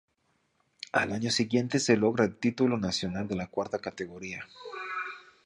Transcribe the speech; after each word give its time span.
Al 0.93 1.11
año 1.13 1.29
siguiente 1.29 1.79
se 1.79 1.95
logra 1.95 2.25
el 2.25 2.35
título 2.39 2.79
nacional 2.79 3.27
de 3.27 3.35
la 3.35 3.45
cuarta 3.45 3.77
categoría. 3.77 4.47